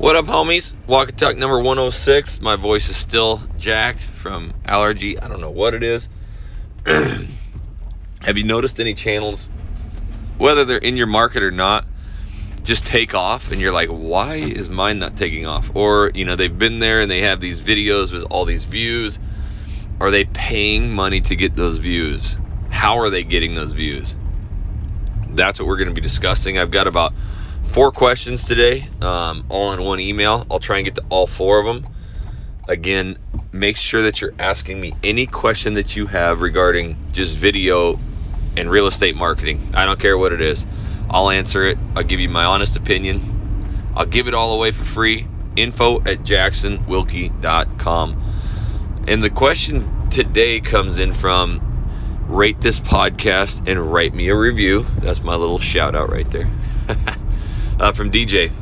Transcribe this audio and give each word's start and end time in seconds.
What 0.00 0.16
up, 0.16 0.24
homies? 0.24 0.72
Walk 0.86 1.10
and 1.10 1.18
Talk 1.18 1.36
number 1.36 1.58
106. 1.58 2.40
My 2.40 2.56
voice 2.56 2.88
is 2.88 2.96
still 2.96 3.42
jacked 3.58 4.00
from 4.00 4.54
allergy. 4.64 5.18
I 5.18 5.28
don't 5.28 5.42
know 5.42 5.50
what 5.50 5.74
it 5.74 5.82
is. 5.82 6.08
Have 6.86 8.38
you 8.38 8.44
noticed 8.44 8.80
any 8.80 8.94
channels, 8.94 9.50
whether 10.38 10.64
they're 10.64 10.78
in 10.78 10.96
your 10.96 11.06
market 11.06 11.42
or 11.42 11.50
not, 11.50 11.84
just 12.62 12.86
take 12.86 13.14
off 13.14 13.52
and 13.52 13.60
you're 13.60 13.74
like, 13.74 13.90
why 13.90 14.36
is 14.36 14.70
mine 14.70 15.00
not 15.00 15.18
taking 15.18 15.44
off? 15.44 15.70
Or, 15.76 16.10
you 16.14 16.24
know, 16.24 16.34
they've 16.34 16.58
been 16.58 16.78
there 16.78 17.02
and 17.02 17.10
they 17.10 17.20
have 17.20 17.42
these 17.42 17.60
videos 17.60 18.10
with 18.10 18.22
all 18.30 18.46
these 18.46 18.64
views. 18.64 19.18
Are 20.00 20.10
they 20.10 20.24
paying 20.24 20.90
money 20.90 21.20
to 21.20 21.36
get 21.36 21.56
those 21.56 21.76
views? 21.76 22.38
How 22.70 22.96
are 22.96 23.10
they 23.10 23.22
getting 23.22 23.52
those 23.52 23.72
views? 23.72 24.16
That's 25.28 25.60
what 25.60 25.68
we're 25.68 25.76
going 25.76 25.90
to 25.90 25.94
be 25.94 26.00
discussing. 26.00 26.58
I've 26.58 26.70
got 26.70 26.86
about 26.86 27.12
four 27.70 27.92
questions 27.92 28.44
today, 28.44 28.88
um, 29.00 29.44
all 29.48 29.72
in 29.72 29.84
one 29.84 30.00
email. 30.00 30.44
I'll 30.50 30.58
try 30.58 30.78
and 30.78 30.84
get 30.84 30.96
to 30.96 31.04
all 31.08 31.28
four 31.28 31.60
of 31.60 31.66
them. 31.66 31.86
Again, 32.68 33.16
make 33.52 33.76
sure 33.76 34.02
that 34.02 34.20
you're 34.20 34.34
asking 34.40 34.80
me 34.80 34.94
any 35.04 35.26
question 35.26 35.74
that 35.74 35.94
you 35.94 36.06
have 36.06 36.40
regarding 36.40 36.96
just 37.12 37.36
video 37.36 38.00
and 38.56 38.68
real 38.68 38.88
estate 38.88 39.14
marketing. 39.14 39.70
I 39.72 39.86
don't 39.86 40.00
care 40.00 40.18
what 40.18 40.32
it 40.32 40.40
is. 40.40 40.66
I'll 41.08 41.30
answer 41.30 41.62
it. 41.64 41.78
I'll 41.94 42.02
give 42.02 42.18
you 42.18 42.28
my 42.28 42.44
honest 42.44 42.76
opinion. 42.76 43.78
I'll 43.94 44.04
give 44.06 44.26
it 44.26 44.34
all 44.34 44.52
away 44.52 44.72
for 44.72 44.84
free. 44.84 45.28
Info 45.54 46.00
at 46.00 46.24
jacksonwilkey.com. 46.24 48.22
And 49.06 49.22
the 49.22 49.30
question 49.30 50.10
today 50.10 50.58
comes 50.58 50.98
in 50.98 51.12
from 51.12 51.60
rate 52.26 52.60
this 52.60 52.80
podcast 52.80 53.62
and 53.68 53.92
write 53.92 54.12
me 54.12 54.28
a 54.28 54.36
review. 54.36 54.86
That's 54.98 55.22
my 55.22 55.36
little 55.36 55.60
shout 55.60 55.94
out 55.94 56.10
right 56.10 56.28
there. 56.32 56.50
uh, 57.80 57.92
from 57.92 58.10
DJ. 58.10 58.52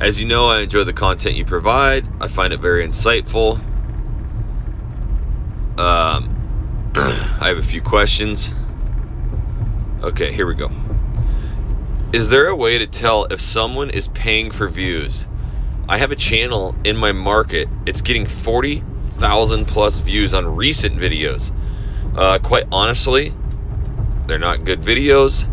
As 0.00 0.20
you 0.20 0.26
know, 0.26 0.48
I 0.48 0.60
enjoy 0.60 0.84
the 0.84 0.92
content 0.92 1.36
you 1.36 1.44
provide. 1.44 2.06
I 2.20 2.28
find 2.28 2.52
it 2.52 2.60
very 2.60 2.86
insightful. 2.86 3.58
Um, 5.78 6.92
I 6.94 7.48
have 7.48 7.58
a 7.58 7.62
few 7.62 7.80
questions. 7.80 8.52
Okay, 10.02 10.32
here 10.32 10.46
we 10.46 10.54
go. 10.54 10.70
Is 12.12 12.28
there 12.28 12.46
a 12.48 12.54
way 12.54 12.76
to 12.78 12.86
tell 12.86 13.24
if 13.26 13.40
someone 13.40 13.88
is 13.88 14.08
paying 14.08 14.50
for 14.50 14.68
views? 14.68 15.26
I 15.88 15.96
have 15.98 16.12
a 16.12 16.16
channel 16.16 16.74
in 16.84 16.96
my 16.96 17.12
market. 17.12 17.68
It's 17.86 18.02
getting 18.02 18.26
40,000 18.26 19.66
plus 19.66 19.98
views 19.98 20.34
on 20.34 20.54
recent 20.54 20.96
videos. 20.96 21.54
Uh, 22.16 22.38
quite 22.38 22.66
honestly, 22.70 23.32
they're 24.26 24.38
not 24.38 24.64
good 24.64 24.80
videos. 24.80 25.48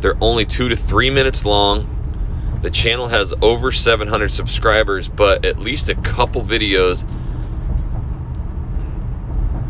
They're 0.00 0.16
only 0.20 0.46
two 0.46 0.68
to 0.68 0.76
three 0.76 1.10
minutes 1.10 1.44
long. 1.44 1.96
The 2.62 2.70
channel 2.70 3.08
has 3.08 3.32
over 3.42 3.72
700 3.72 4.30
subscribers, 4.30 5.08
but 5.08 5.44
at 5.44 5.58
least 5.58 5.88
a 5.88 5.94
couple 5.94 6.42
videos 6.42 7.08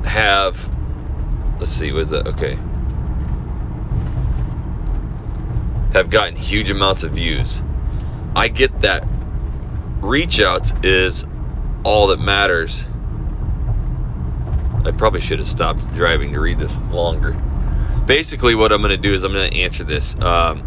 have. 0.05 0.69
Let's 1.59 1.73
see, 1.73 1.93
was 1.93 2.11
that 2.11 2.27
okay? 2.27 2.59
Have 5.93 6.11
gotten 6.11 6.37
huge 6.37 6.71
amounts 6.71 7.03
of 7.03 7.13
views. 7.13 7.63
I 8.35 8.49
get 8.49 8.81
that 8.81 9.07
reach 10.01 10.41
outs 10.41 10.73
is 10.83 11.27
all 11.85 12.07
that 12.09 12.21
matters. 12.21 12.85
I 14.85 14.93
probably 14.93 15.21
should 15.21 15.41
have 15.41 15.49
stopped 15.49 15.87
driving 15.95 16.33
to 16.33 16.41
read 16.41 16.59
this 16.59 16.89
longer 16.91 17.37
basically 18.07 18.55
what 18.55 18.73
I'm 18.73 18.81
going 18.83 18.91
to 18.91 18.97
do 18.97 19.15
is 19.15 19.25
I'm 19.25 19.33
going 19.33 19.51
to 19.51 19.57
answer 19.59 19.85
this. 19.85 20.19
Um, 20.21 20.67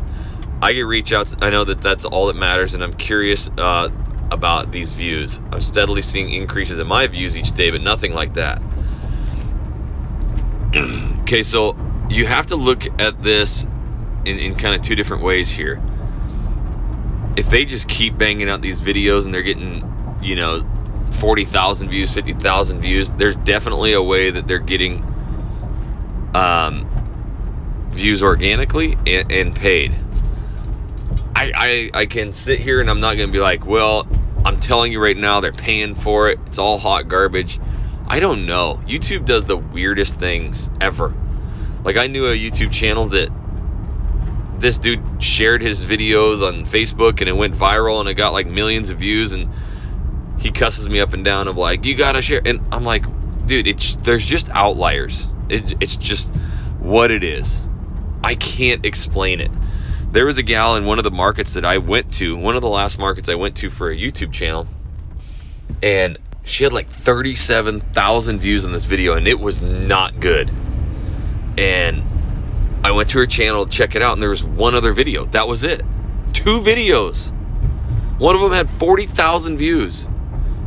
I 0.61 0.73
get 0.73 0.83
reach 0.83 1.11
outs. 1.11 1.35
I 1.41 1.49
know 1.49 1.63
that 1.65 1.81
that's 1.81 2.05
all 2.05 2.27
that 2.27 2.35
matters, 2.35 2.73
and 2.73 2.83
I'm 2.83 2.93
curious 2.93 3.49
uh, 3.57 3.89
about 4.31 4.71
these 4.71 4.93
views. 4.93 5.39
I'm 5.51 5.61
steadily 5.61 6.01
seeing 6.01 6.29
increases 6.29 6.79
in 6.79 6.87
my 6.87 7.05
views 7.07 7.37
each 7.37 7.51
day, 7.51 7.69
but 7.69 7.81
nothing 7.81 8.13
like 8.13 8.35
that. 8.35 8.61
okay, 11.21 11.43
so 11.43 11.77
you 12.09 12.25
have 12.25 12.47
to 12.47 12.55
look 12.55 12.85
at 13.01 13.21
this 13.21 13.65
in, 14.25 14.39
in 14.39 14.55
kind 14.55 14.75
of 14.75 14.81
two 14.81 14.95
different 14.95 15.23
ways 15.23 15.49
here. 15.49 15.81
If 17.35 17.49
they 17.49 17.65
just 17.65 17.89
keep 17.89 18.17
banging 18.17 18.49
out 18.49 18.61
these 18.61 18.79
videos 18.79 19.25
and 19.25 19.33
they're 19.33 19.41
getting, 19.41 19.83
you 20.21 20.35
know, 20.35 20.65
40,000 21.13 21.89
views, 21.89 22.11
50,000 22.13 22.79
views, 22.79 23.11
there's 23.11 23.35
definitely 23.37 23.93
a 23.93 24.01
way 24.01 24.29
that 24.29 24.47
they're 24.47 24.59
getting 24.59 25.03
um, 26.33 26.89
views 27.93 28.23
organically 28.23 28.97
and, 29.05 29.31
and 29.31 29.55
paid. 29.55 29.95
I, 31.35 31.89
I, 31.93 31.99
I 32.01 32.05
can 32.05 32.33
sit 32.33 32.59
here 32.59 32.79
and 32.79 32.89
I'm 32.89 32.99
not 32.99 33.17
going 33.17 33.29
to 33.29 33.33
be 33.33 33.39
like, 33.39 33.65
well, 33.65 34.07
I'm 34.45 34.59
telling 34.59 34.91
you 34.91 35.01
right 35.01 35.17
now, 35.17 35.39
they're 35.39 35.51
paying 35.51 35.95
for 35.95 36.29
it. 36.29 36.39
It's 36.45 36.59
all 36.59 36.77
hot 36.77 37.07
garbage. 37.07 37.59
I 38.07 38.19
don't 38.19 38.45
know. 38.45 38.81
YouTube 38.85 39.25
does 39.25 39.45
the 39.45 39.57
weirdest 39.57 40.19
things 40.19 40.69
ever. 40.81 41.13
Like, 41.83 41.97
I 41.97 42.07
knew 42.07 42.25
a 42.25 42.35
YouTube 42.35 42.71
channel 42.71 43.05
that 43.07 43.29
this 44.57 44.77
dude 44.77 45.23
shared 45.23 45.61
his 45.61 45.79
videos 45.79 46.45
on 46.45 46.65
Facebook 46.65 47.19
and 47.19 47.29
it 47.29 47.33
went 47.33 47.55
viral 47.55 47.99
and 47.99 48.07
it 48.07 48.13
got 48.13 48.33
like 48.33 48.47
millions 48.47 48.89
of 48.89 48.97
views. 48.97 49.33
And 49.33 49.49
he 50.37 50.51
cusses 50.51 50.87
me 50.87 50.99
up 50.99 51.13
and 51.13 51.25
down 51.25 51.47
of 51.47 51.57
like, 51.57 51.85
you 51.85 51.95
got 51.95 52.13
to 52.13 52.21
share. 52.21 52.41
And 52.45 52.61
I'm 52.71 52.83
like, 52.83 53.05
dude, 53.47 53.67
it's, 53.67 53.95
there's 53.97 54.25
just 54.25 54.49
outliers. 54.49 55.27
It, 55.49 55.81
it's 55.81 55.95
just 55.95 56.29
what 56.79 57.11
it 57.11 57.23
is. 57.23 57.61
I 58.23 58.35
can't 58.35 58.85
explain 58.85 59.39
it. 59.39 59.51
There 60.11 60.25
was 60.25 60.37
a 60.37 60.43
gal 60.43 60.75
in 60.75 60.85
one 60.85 60.97
of 60.97 61.03
the 61.03 61.11
markets 61.11 61.53
that 61.55 61.65
I 61.65 61.79
went 61.79 62.13
to, 62.13 62.37
one 62.37 62.55
of 62.55 62.61
the 62.61 62.69
last 62.69 62.99
markets 62.99 63.29
I 63.29 63.35
went 63.35 63.55
to 63.57 63.69
for 63.69 63.89
a 63.89 63.95
YouTube 63.95 64.31
channel, 64.31 64.67
and 65.81 66.17
she 66.43 66.63
had 66.63 66.73
like 66.73 66.89
37,000 66.89 68.39
views 68.39 68.65
on 68.65 68.71
this 68.71 68.85
video, 68.85 69.15
and 69.15 69.27
it 69.27 69.39
was 69.39 69.61
not 69.61 70.19
good. 70.19 70.51
And 71.57 72.03
I 72.83 72.91
went 72.91 73.09
to 73.11 73.19
her 73.19 73.25
channel 73.25 73.65
to 73.65 73.71
check 73.71 73.95
it 73.95 74.01
out, 74.01 74.13
and 74.13 74.21
there 74.21 74.29
was 74.29 74.43
one 74.43 74.75
other 74.75 74.93
video. 74.93 75.25
That 75.25 75.47
was 75.47 75.63
it. 75.63 75.81
Two 76.33 76.59
videos. 76.59 77.31
One 78.19 78.35
of 78.35 78.41
them 78.41 78.51
had 78.51 78.69
40,000 78.69 79.57
views. 79.57 80.07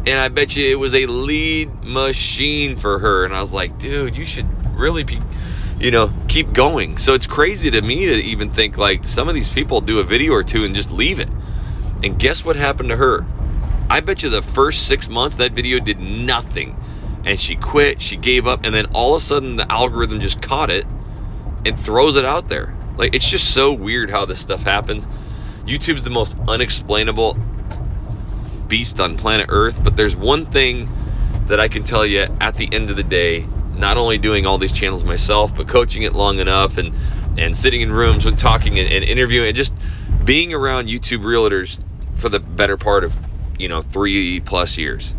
And 0.07 0.21
I 0.21 0.29
bet 0.29 0.57
you 0.57 0.65
it 0.71 0.79
was 0.79 0.95
a 0.95 1.07
lead 1.07 1.85
machine 1.85 2.77
for 2.77 3.01
her. 3.01 3.25
And 3.25 3.35
I 3.35 3.41
was 3.41 3.53
like, 3.53 3.79
dude, 3.79 4.17
you 4.17 4.25
should 4.25 4.47
really 4.75 5.03
be 5.03 5.21
you 5.79 5.91
know, 5.91 6.11
keep 6.29 6.53
going. 6.53 6.97
So 6.99 7.15
it's 7.15 7.27
crazy 7.27 7.71
to 7.71 7.83
me 7.83 8.07
to 8.07 8.13
even 8.13 8.51
think 8.51 8.79
like 8.79 9.05
some 9.05 9.29
of 9.29 9.35
these 9.35 9.49
people 9.49 9.81
do 9.81 9.99
a 9.99 10.05
video 10.05 10.33
or 10.33 10.43
two 10.43 10.65
and 10.65 10.75
just 10.75 10.91
leave 10.91 11.19
it. 11.19 11.29
And 12.03 12.19
guess 12.19 12.45
what 12.45 12.57
happened 12.57 12.89
to 12.91 12.97
her? 12.97 13.27
I 13.89 14.01
bet 14.01 14.23
you 14.23 14.31
the 14.31 14.43
first 14.43 14.87
six 14.87 15.09
months 15.09 15.37
that 15.37 15.53
video 15.53 15.79
did 15.79 16.01
nothing. 16.01 16.77
And 17.25 17.39
she 17.39 17.57
quit, 17.57 18.01
she 18.01 18.17
gave 18.17 18.47
up, 18.47 18.65
and 18.65 18.75
then 18.75 18.87
all 18.95 19.15
of 19.15 19.23
a 19.23 19.25
sudden 19.25 19.57
the 19.57 19.71
algorithm 19.71 20.21
just 20.21 20.41
caught 20.41 20.71
it 20.71 20.87
and 21.65 21.79
throws 21.79 22.17
it 22.17 22.25
out 22.25 22.49
there. 22.49 22.75
Like 22.97 23.15
it's 23.15 23.29
just 23.29 23.53
so 23.53 23.73
weird 23.73 24.11
how 24.11 24.25
this 24.25 24.41
stuff 24.41 24.63
happens. 24.63 25.07
YouTube's 25.67 26.05
the 26.05 26.11
most 26.11 26.37
unexplainable 26.49 27.37
beast 28.69 29.01
on 29.01 29.17
planet 29.17 29.47
Earth, 29.49 29.83
but 29.83 29.97
there's 29.97 30.17
one 30.17 30.47
thing 30.47 30.89
that 31.47 31.61
I 31.61 31.69
can 31.69 31.83
tell 31.83 32.07
you 32.07 32.27
at 32.41 32.57
the 32.57 32.73
end 32.73 32.91
of 32.91 32.97
the 32.97 33.03
day 33.03 33.47
not 33.77 33.97
only 33.97 34.19
doing 34.19 34.47
all 34.47 34.59
these 34.59 34.73
channels 34.73 35.05
myself, 35.05 35.55
but 35.55 35.69
coaching 35.69 36.03
it 36.03 36.15
long 36.15 36.39
enough 36.39 36.79
and 36.79 36.95
and 37.39 37.57
sitting 37.57 37.83
in 37.83 37.93
rooms 37.93 38.25
with 38.25 38.39
talking 38.39 38.79
and, 38.79 38.91
and 38.91 39.05
interviewing 39.05 39.49
and 39.49 39.57
just 39.57 39.75
being 40.25 40.55
around 40.55 40.89
YouTube 40.89 41.21
realtors 41.21 41.81
for 42.15 42.29
the 42.29 42.41
better 42.41 42.77
part 42.77 43.05
of 43.05 43.17
you 43.59 43.69
know 43.69 43.83
three 43.83 44.41
plus 44.41 44.79
years. 44.79 45.15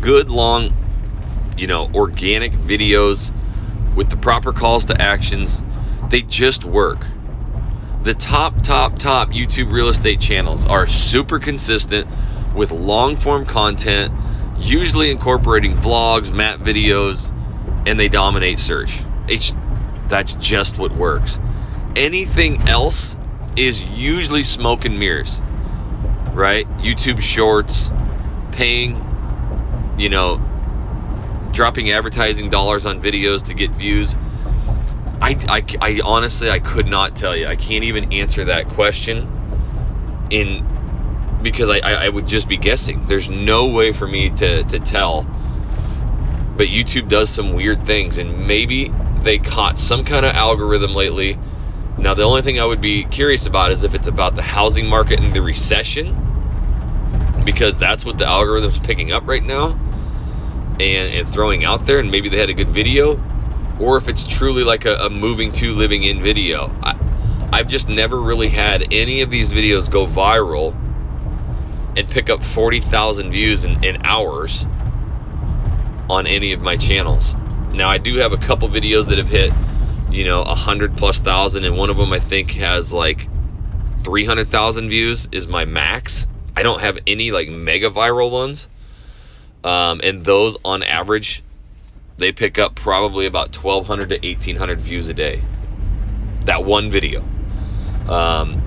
Good 0.00 0.30
long, 0.30 0.72
you 1.56 1.66
know, 1.66 1.90
organic 1.94 2.52
videos 2.52 3.34
with 3.94 4.10
the 4.10 4.16
proper 4.16 4.52
calls 4.52 4.84
to 4.86 5.00
actions. 5.00 5.62
They 6.10 6.22
just 6.22 6.64
work. 6.64 7.06
The 8.02 8.14
top, 8.14 8.62
top, 8.62 8.98
top 8.98 9.28
YouTube 9.30 9.72
real 9.72 9.88
estate 9.88 10.20
channels 10.20 10.64
are 10.64 10.86
super 10.86 11.38
consistent 11.38 12.08
with 12.54 12.70
long 12.70 13.16
form 13.16 13.44
content 13.44 14.12
usually 14.60 15.10
incorporating 15.10 15.74
vlogs, 15.74 16.32
map 16.32 16.60
videos, 16.60 17.34
and 17.86 17.98
they 17.98 18.08
dominate 18.08 18.60
search. 18.60 19.00
It's 19.28 19.52
that's 20.08 20.34
just 20.34 20.78
what 20.78 20.92
works. 20.92 21.38
Anything 21.96 22.60
else 22.68 23.16
is 23.56 23.84
usually 23.98 24.42
smoke 24.42 24.84
and 24.84 24.98
mirrors. 24.98 25.40
Right? 26.32 26.68
YouTube 26.78 27.20
shorts, 27.20 27.90
paying, 28.52 29.04
you 29.98 30.08
know, 30.08 30.40
dropping 31.52 31.90
advertising 31.90 32.48
dollars 32.48 32.86
on 32.86 33.00
videos 33.00 33.44
to 33.46 33.54
get 33.54 33.70
views. 33.72 34.14
I, 35.20 35.36
I, 35.48 35.64
I 35.80 36.00
honestly 36.04 36.50
I 36.50 36.60
could 36.60 36.86
not 36.86 37.16
tell 37.16 37.36
you. 37.36 37.46
I 37.46 37.56
can't 37.56 37.84
even 37.84 38.12
answer 38.12 38.44
that 38.44 38.68
question 38.68 39.28
in 40.30 40.64
because 41.42 41.68
I, 41.70 41.78
I, 41.78 42.06
I 42.06 42.08
would 42.08 42.26
just 42.26 42.48
be 42.48 42.56
guessing. 42.56 43.06
There's 43.06 43.28
no 43.28 43.66
way 43.68 43.92
for 43.92 44.06
me 44.06 44.30
to, 44.30 44.62
to 44.64 44.78
tell. 44.78 45.26
But 46.56 46.68
YouTube 46.68 47.08
does 47.08 47.30
some 47.30 47.54
weird 47.54 47.86
things, 47.86 48.18
and 48.18 48.46
maybe 48.46 48.92
they 49.22 49.38
caught 49.38 49.78
some 49.78 50.04
kind 50.04 50.26
of 50.26 50.32
algorithm 50.32 50.92
lately 50.94 51.38
Now, 52.00 52.14
the 52.14 52.22
only 52.22 52.40
thing 52.40 52.58
I 52.58 52.64
would 52.64 52.80
be 52.80 53.04
curious 53.04 53.44
about 53.44 53.72
is 53.72 53.84
if 53.84 53.94
it's 53.94 54.08
about 54.08 54.34
the 54.34 54.42
housing 54.42 54.86
market 54.86 55.20
and 55.20 55.34
the 55.34 55.42
recession, 55.42 56.16
because 57.44 57.78
that's 57.78 58.06
what 58.06 58.16
the 58.16 58.26
algorithm's 58.26 58.78
picking 58.78 59.12
up 59.12 59.26
right 59.26 59.42
now 59.42 59.78
and, 60.80 61.14
and 61.14 61.28
throwing 61.28 61.64
out 61.64 61.84
there, 61.84 61.98
and 61.98 62.10
maybe 62.10 62.30
they 62.30 62.38
had 62.38 62.48
a 62.48 62.54
good 62.54 62.68
video, 62.68 63.22
or 63.78 63.98
if 63.98 64.08
it's 64.08 64.26
truly 64.26 64.64
like 64.64 64.86
a, 64.86 64.94
a 64.94 65.10
moving 65.10 65.52
to 65.52 65.74
living 65.74 66.04
in 66.04 66.22
video. 66.22 66.74
I, 66.82 66.96
I've 67.52 67.68
just 67.68 67.88
never 67.88 68.18
really 68.18 68.48
had 68.48 68.94
any 68.94 69.20
of 69.20 69.30
these 69.30 69.52
videos 69.52 69.90
go 69.90 70.06
viral 70.06 70.74
and 71.96 72.08
pick 72.10 72.30
up 72.30 72.42
40,000 72.42 73.30
views 73.30 73.64
in, 73.64 73.82
in 73.84 74.04
hours 74.04 74.64
on 76.08 76.26
any 76.26 76.52
of 76.52 76.60
my 76.60 76.76
channels. 76.76 77.34
Now, 77.72 77.88
I 77.88 77.98
do 77.98 78.16
have 78.16 78.32
a 78.32 78.36
couple 78.36 78.68
videos 78.68 79.08
that 79.08 79.18
have 79.18 79.28
hit, 79.28 79.52
you 80.10 80.24
know, 80.24 80.42
100 80.42 80.96
plus 80.96 81.20
thousand, 81.20 81.64
and 81.64 81.76
one 81.76 81.90
of 81.90 81.96
them 81.96 82.12
I 82.12 82.18
think 82.18 82.52
has 82.52 82.92
like 82.92 83.28
300,000 84.00 84.88
views, 84.88 85.28
is 85.32 85.46
my 85.46 85.64
max. 85.64 86.26
I 86.56 86.62
don't 86.62 86.80
have 86.80 86.98
any 87.06 87.30
like 87.30 87.48
mega 87.48 87.90
viral 87.90 88.30
ones. 88.30 88.68
Um, 89.62 90.00
and 90.02 90.24
those 90.24 90.56
on 90.64 90.82
average, 90.82 91.42
they 92.18 92.32
pick 92.32 92.58
up 92.58 92.74
probably 92.74 93.26
about 93.26 93.56
1,200 93.56 94.08
to 94.08 94.28
1,800 94.28 94.80
views 94.80 95.08
a 95.08 95.14
day. 95.14 95.42
That 96.44 96.64
one 96.64 96.90
video. 96.90 97.24
Um, 98.08 98.62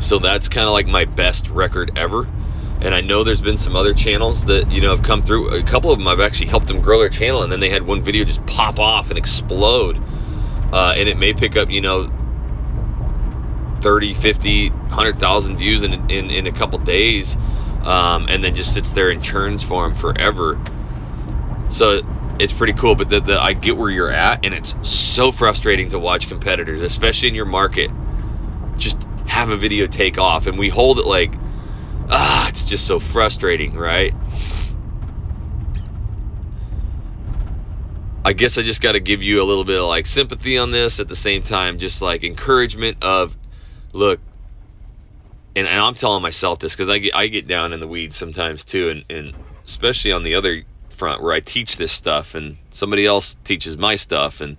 so 0.00 0.18
that's 0.18 0.48
kind 0.48 0.66
of 0.66 0.72
like 0.72 0.86
my 0.86 1.04
best 1.04 1.48
record 1.50 1.96
ever. 1.96 2.26
And 2.82 2.94
I 2.94 3.02
know 3.02 3.22
there's 3.22 3.42
been 3.42 3.58
some 3.58 3.76
other 3.76 3.92
channels 3.92 4.46
that, 4.46 4.70
you 4.70 4.80
know, 4.80 4.90
have 4.96 5.04
come 5.04 5.22
through. 5.22 5.50
A 5.50 5.62
couple 5.62 5.90
of 5.90 5.98
them 5.98 6.08
I've 6.08 6.20
actually 6.20 6.46
helped 6.46 6.66
them 6.66 6.80
grow 6.80 6.98
their 6.98 7.10
channel, 7.10 7.42
and 7.42 7.52
then 7.52 7.60
they 7.60 7.68
had 7.68 7.86
one 7.86 8.02
video 8.02 8.24
just 8.24 8.44
pop 8.46 8.78
off 8.78 9.10
and 9.10 9.18
explode. 9.18 10.02
Uh, 10.72 10.94
and 10.96 11.08
it 11.08 11.18
may 11.18 11.34
pick 11.34 11.56
up, 11.56 11.68
you 11.68 11.82
know, 11.82 12.10
30, 13.82 14.14
50, 14.14 14.70
100,000 14.70 15.56
views 15.56 15.82
in, 15.82 15.92
in, 16.10 16.30
in 16.30 16.46
a 16.46 16.52
couple 16.52 16.78
days. 16.78 17.36
Um, 17.82 18.26
and 18.28 18.44
then 18.44 18.54
just 18.54 18.74
sits 18.74 18.90
there 18.90 19.10
and 19.10 19.22
churns 19.22 19.62
for 19.62 19.88
them 19.88 19.96
forever. 19.96 20.58
So 21.70 22.00
it's 22.38 22.52
pretty 22.52 22.74
cool. 22.74 22.94
But 22.94 23.10
the, 23.10 23.20
the, 23.20 23.40
I 23.40 23.52
get 23.52 23.76
where 23.76 23.90
you're 23.90 24.10
at, 24.10 24.44
and 24.44 24.54
it's 24.54 24.74
so 24.88 25.32
frustrating 25.32 25.90
to 25.90 25.98
watch 25.98 26.28
competitors, 26.28 26.80
especially 26.80 27.28
in 27.28 27.34
your 27.34 27.46
market, 27.46 27.90
just 28.76 29.06
have 29.40 29.50
a 29.50 29.56
video 29.56 29.86
take 29.86 30.18
off, 30.18 30.46
and 30.46 30.58
we 30.58 30.68
hold 30.68 30.98
it 30.98 31.06
like, 31.06 31.32
ah, 32.08 32.48
it's 32.48 32.64
just 32.64 32.86
so 32.86 33.00
frustrating, 33.00 33.74
right? 33.74 34.14
I 38.22 38.34
guess 38.34 38.58
I 38.58 38.62
just 38.62 38.82
got 38.82 38.92
to 38.92 39.00
give 39.00 39.22
you 39.22 39.42
a 39.42 39.44
little 39.44 39.64
bit 39.64 39.78
of 39.78 39.86
like 39.86 40.06
sympathy 40.06 40.58
on 40.58 40.70
this 40.70 41.00
at 41.00 41.08
the 41.08 41.16
same 41.16 41.42
time, 41.42 41.78
just 41.78 42.02
like 42.02 42.22
encouragement 42.22 43.02
of, 43.02 43.36
look, 43.92 44.20
and, 45.56 45.66
and 45.66 45.80
I'm 45.80 45.94
telling 45.94 46.22
myself 46.22 46.58
this 46.58 46.74
because 46.74 46.88
I 46.88 46.98
get 46.98 47.16
I 47.16 47.26
get 47.26 47.46
down 47.46 47.72
in 47.72 47.80
the 47.80 47.88
weeds 47.88 48.16
sometimes 48.16 48.64
too, 48.64 48.88
and, 48.88 49.04
and 49.10 49.34
especially 49.64 50.12
on 50.12 50.22
the 50.22 50.34
other 50.34 50.64
front 50.90 51.22
where 51.22 51.32
I 51.32 51.40
teach 51.40 51.78
this 51.78 51.92
stuff 51.92 52.34
and 52.34 52.58
somebody 52.68 53.06
else 53.06 53.36
teaches 53.42 53.78
my 53.78 53.96
stuff 53.96 54.42
and 54.42 54.58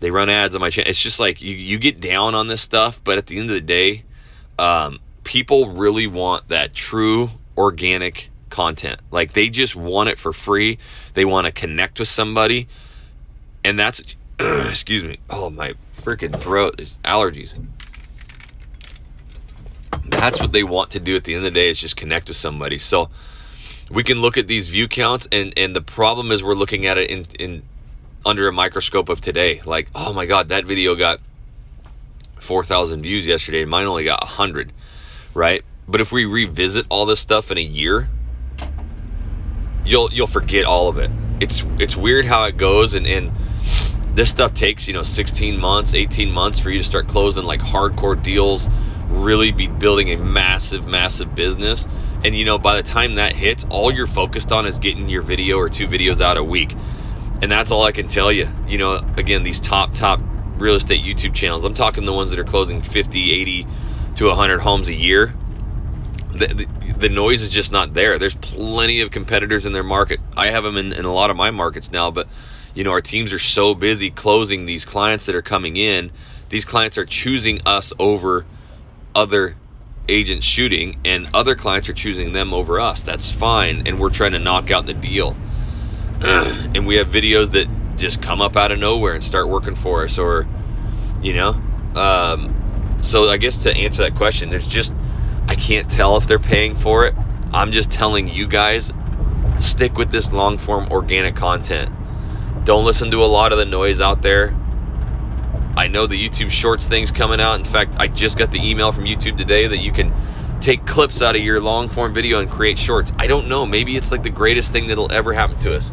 they 0.00 0.10
run 0.10 0.28
ads 0.28 0.54
on 0.54 0.60
my 0.60 0.70
channel. 0.70 0.90
It's 0.90 1.00
just 1.00 1.20
like 1.20 1.40
you, 1.40 1.54
you 1.54 1.78
get 1.78 2.00
down 2.00 2.34
on 2.34 2.48
this 2.48 2.62
stuff, 2.62 3.00
but 3.04 3.18
at 3.18 3.26
the 3.26 3.38
end 3.38 3.50
of 3.50 3.54
the 3.54 3.60
day, 3.60 4.04
um, 4.58 4.98
people 5.24 5.70
really 5.70 6.06
want 6.06 6.48
that 6.48 6.74
true 6.74 7.30
organic 7.56 8.30
content. 8.48 9.00
Like 9.10 9.34
they 9.34 9.50
just 9.50 9.76
want 9.76 10.08
it 10.08 10.18
for 10.18 10.32
free. 10.32 10.78
They 11.14 11.24
want 11.24 11.46
to 11.46 11.52
connect 11.52 11.98
with 11.98 12.08
somebody. 12.08 12.66
And 13.62 13.78
that's, 13.78 14.16
excuse 14.40 15.04
me, 15.04 15.18
oh, 15.28 15.50
my 15.50 15.74
freaking 15.94 16.34
throat 16.38 16.80
is 16.80 16.98
allergies. 17.04 17.54
That's 20.06 20.40
what 20.40 20.52
they 20.52 20.64
want 20.64 20.90
to 20.92 21.00
do 21.00 21.14
at 21.14 21.24
the 21.24 21.34
end 21.34 21.44
of 21.46 21.52
the 21.52 21.58
day 21.58 21.68
is 21.68 21.78
just 21.78 21.96
connect 21.96 22.28
with 22.28 22.36
somebody. 22.36 22.78
So 22.78 23.10
we 23.90 24.02
can 24.02 24.20
look 24.20 24.36
at 24.36 24.46
these 24.46 24.68
view 24.68 24.88
counts 24.88 25.28
and, 25.30 25.52
and 25.56 25.76
the 25.76 25.82
problem 25.82 26.32
is 26.32 26.42
we're 26.42 26.54
looking 26.54 26.86
at 26.86 26.98
it 26.98 27.10
in, 27.10 27.26
in 27.38 27.62
under 28.24 28.48
a 28.48 28.52
microscope 28.52 29.08
of 29.08 29.20
today. 29.20 29.60
Like, 29.64 29.88
oh 29.94 30.12
my 30.12 30.26
God, 30.26 30.48
that 30.50 30.64
video 30.64 30.94
got 30.94 31.20
4,000 32.40 33.02
views 33.02 33.26
yesterday 33.26 33.64
mine 33.64 33.86
only 33.86 34.04
got 34.04 34.20
100, 34.22 34.72
right? 35.34 35.62
But 35.86 36.00
if 36.00 36.12
we 36.12 36.24
revisit 36.24 36.86
all 36.88 37.06
this 37.06 37.20
stuff 37.20 37.50
in 37.50 37.58
a 37.58 37.62
year, 37.62 38.08
you'll 39.84 40.12
you'll 40.12 40.26
forget 40.26 40.64
all 40.64 40.88
of 40.88 40.98
it. 40.98 41.10
It's 41.40 41.64
it's 41.78 41.96
weird 41.96 42.24
how 42.24 42.44
it 42.44 42.56
goes 42.56 42.94
and, 42.94 43.06
and 43.06 43.32
this 44.14 44.30
stuff 44.30 44.54
takes, 44.54 44.88
you 44.88 44.94
know, 44.94 45.02
16 45.02 45.58
months, 45.58 45.94
18 45.94 46.30
months 46.30 46.58
for 46.58 46.70
you 46.70 46.78
to 46.78 46.84
start 46.84 47.08
closing 47.08 47.44
like 47.44 47.60
hardcore 47.60 48.20
deals, 48.20 48.68
really 49.08 49.52
be 49.52 49.68
building 49.68 50.10
a 50.10 50.16
massive, 50.16 50.86
massive 50.86 51.34
business. 51.34 51.86
And 52.24 52.36
you 52.36 52.44
know, 52.44 52.58
by 52.58 52.76
the 52.76 52.82
time 52.82 53.14
that 53.14 53.32
hits, 53.34 53.64
all 53.70 53.90
you're 53.90 54.06
focused 54.06 54.52
on 54.52 54.66
is 54.66 54.78
getting 54.78 55.08
your 55.08 55.22
video 55.22 55.58
or 55.58 55.68
two 55.68 55.86
videos 55.86 56.20
out 56.20 56.36
a 56.36 56.44
week. 56.44 56.74
And 57.42 57.50
that's 57.50 57.72
all 57.72 57.82
I 57.82 57.92
can 57.92 58.08
tell 58.08 58.30
you. 58.30 58.48
You 58.66 58.78
know, 58.78 58.94
again, 59.16 59.42
these 59.42 59.60
top, 59.60 59.94
top 59.94 60.20
real 60.56 60.74
estate 60.74 61.02
YouTube 61.02 61.34
channels, 61.34 61.64
I'm 61.64 61.74
talking 61.74 62.04
the 62.04 62.12
ones 62.12 62.30
that 62.30 62.38
are 62.38 62.44
closing 62.44 62.82
50, 62.82 63.32
80 63.32 63.66
to 64.16 64.26
100 64.26 64.58
homes 64.60 64.88
a 64.88 64.94
year. 64.94 65.34
The, 66.32 66.46
the, 66.46 66.92
the 66.98 67.08
noise 67.08 67.42
is 67.42 67.48
just 67.48 67.72
not 67.72 67.94
there. 67.94 68.18
There's 68.18 68.34
plenty 68.34 69.00
of 69.00 69.10
competitors 69.10 69.66
in 69.66 69.72
their 69.72 69.82
market. 69.82 70.20
I 70.36 70.48
have 70.48 70.64
them 70.64 70.76
in, 70.76 70.92
in 70.92 71.04
a 71.04 71.12
lot 71.12 71.30
of 71.30 71.36
my 71.36 71.50
markets 71.50 71.90
now, 71.90 72.10
but 72.10 72.28
you 72.74 72.84
know, 72.84 72.90
our 72.90 73.00
teams 73.00 73.32
are 73.32 73.38
so 73.38 73.74
busy 73.74 74.10
closing 74.10 74.66
these 74.66 74.84
clients 74.84 75.26
that 75.26 75.34
are 75.34 75.42
coming 75.42 75.76
in. 75.76 76.10
These 76.50 76.64
clients 76.64 76.96
are 76.98 77.04
choosing 77.04 77.60
us 77.66 77.92
over 77.98 78.46
other 79.14 79.56
agents 80.08 80.46
shooting, 80.46 80.98
and 81.04 81.28
other 81.34 81.54
clients 81.54 81.88
are 81.88 81.92
choosing 81.92 82.32
them 82.32 82.52
over 82.52 82.80
us. 82.80 83.02
That's 83.02 83.30
fine, 83.30 83.86
and 83.86 83.98
we're 83.98 84.10
trying 84.10 84.32
to 84.32 84.38
knock 84.38 84.70
out 84.70 84.86
the 84.86 84.94
deal. 84.94 85.36
and 86.74 86.86
we 86.86 86.96
have 86.96 87.08
videos 87.08 87.52
that 87.52 87.68
just 87.96 88.22
come 88.22 88.40
up 88.40 88.56
out 88.56 88.72
of 88.72 88.78
nowhere 88.78 89.14
and 89.14 89.22
start 89.22 89.48
working 89.48 89.74
for 89.74 90.04
us, 90.04 90.18
or 90.18 90.46
you 91.22 91.34
know. 91.34 91.60
Um, 91.94 92.98
so 93.00 93.28
I 93.28 93.36
guess 93.36 93.58
to 93.58 93.76
answer 93.76 94.02
that 94.02 94.14
question, 94.16 94.50
there's 94.50 94.66
just 94.66 94.94
I 95.48 95.54
can't 95.54 95.90
tell 95.90 96.16
if 96.16 96.26
they're 96.26 96.38
paying 96.38 96.74
for 96.74 97.06
it. 97.06 97.14
I'm 97.52 97.72
just 97.72 97.90
telling 97.90 98.28
you 98.28 98.46
guys, 98.46 98.92
stick 99.60 99.96
with 99.96 100.10
this 100.10 100.32
long 100.32 100.58
form 100.58 100.88
organic 100.90 101.36
content. 101.36 101.90
Don't 102.64 102.84
listen 102.84 103.10
to 103.10 103.24
a 103.24 103.26
lot 103.26 103.52
of 103.52 103.58
the 103.58 103.64
noise 103.64 104.00
out 104.00 104.22
there. 104.22 104.54
I 105.76 105.88
know 105.88 106.06
the 106.06 106.28
YouTube 106.28 106.50
Shorts 106.50 106.86
thing's 106.86 107.10
coming 107.10 107.40
out. 107.40 107.58
In 107.58 107.64
fact, 107.64 107.94
I 107.98 108.08
just 108.08 108.38
got 108.38 108.50
the 108.50 108.60
email 108.60 108.92
from 108.92 109.04
YouTube 109.04 109.38
today 109.38 109.66
that 109.66 109.78
you 109.78 109.92
can 109.92 110.12
take 110.60 110.86
clips 110.86 111.22
out 111.22 111.36
of 111.36 111.42
your 111.42 111.60
long 111.60 111.88
form 111.88 112.12
video 112.12 112.40
and 112.40 112.50
create 112.50 112.78
shorts. 112.78 113.12
I 113.18 113.26
don't 113.26 113.48
know. 113.48 113.66
Maybe 113.66 113.96
it's 113.96 114.10
like 114.10 114.22
the 114.22 114.30
greatest 114.30 114.72
thing 114.72 114.88
that'll 114.88 115.12
ever 115.12 115.32
happen 115.32 115.58
to 115.60 115.74
us. 115.74 115.92